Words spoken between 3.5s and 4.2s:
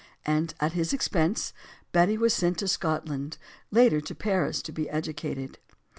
later to